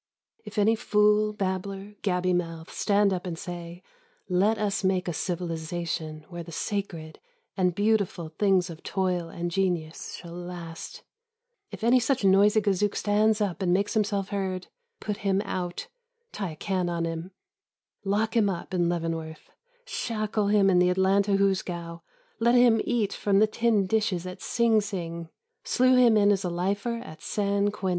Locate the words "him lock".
17.05-18.35